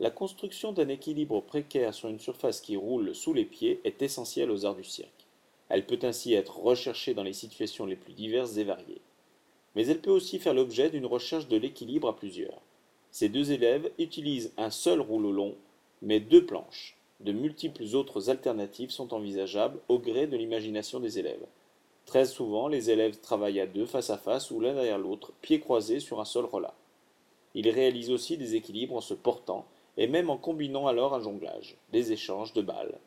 La 0.00 0.10
construction 0.10 0.72
d'un 0.72 0.86
équilibre 0.86 1.40
précaire 1.40 1.92
sur 1.92 2.08
une 2.08 2.20
surface 2.20 2.60
qui 2.60 2.76
roule 2.76 3.16
sous 3.16 3.32
les 3.32 3.44
pieds 3.44 3.80
est 3.82 4.00
essentielle 4.00 4.52
aux 4.52 4.64
arts 4.64 4.76
du 4.76 4.84
cirque. 4.84 5.26
Elle 5.68 5.86
peut 5.86 5.98
ainsi 6.02 6.34
être 6.34 6.60
recherchée 6.60 7.14
dans 7.14 7.24
les 7.24 7.32
situations 7.32 7.84
les 7.84 7.96
plus 7.96 8.12
diverses 8.12 8.56
et 8.58 8.64
variées. 8.64 9.00
Mais 9.74 9.88
elle 9.88 10.00
peut 10.00 10.12
aussi 10.12 10.38
faire 10.38 10.54
l'objet 10.54 10.88
d'une 10.88 11.04
recherche 11.04 11.48
de 11.48 11.56
l'équilibre 11.56 12.06
à 12.06 12.16
plusieurs. 12.16 12.62
Ces 13.10 13.28
deux 13.28 13.50
élèves 13.50 13.90
utilisent 13.98 14.52
un 14.56 14.70
seul 14.70 15.00
rouleau 15.00 15.32
long, 15.32 15.56
mais 16.00 16.20
deux 16.20 16.46
planches. 16.46 16.96
De 17.18 17.32
multiples 17.32 17.96
autres 17.96 18.30
alternatives 18.30 18.90
sont 18.90 19.12
envisageables 19.12 19.80
au 19.88 19.98
gré 19.98 20.28
de 20.28 20.36
l'imagination 20.36 21.00
des 21.00 21.18
élèves. 21.18 21.44
Très 22.06 22.24
souvent, 22.24 22.68
les 22.68 22.90
élèves 22.90 23.18
travaillent 23.20 23.60
à 23.60 23.66
deux 23.66 23.86
face 23.86 24.10
à 24.10 24.16
face 24.16 24.52
ou 24.52 24.60
l'un 24.60 24.74
derrière 24.74 24.98
l'autre, 24.98 25.32
pieds 25.42 25.58
croisés 25.58 25.98
sur 25.98 26.20
un 26.20 26.24
seul 26.24 26.44
relat. 26.44 26.74
Ils 27.54 27.68
réalisent 27.68 28.12
aussi 28.12 28.36
des 28.36 28.54
équilibres 28.54 28.94
en 28.94 29.00
se 29.00 29.14
portant 29.14 29.66
et 29.98 30.06
même 30.06 30.30
en 30.30 30.38
combinant 30.38 30.86
alors 30.86 31.14
un 31.14 31.20
jonglage, 31.20 31.76
des 31.90 32.12
échanges 32.12 32.54
de 32.54 32.62
balles, 32.62 32.98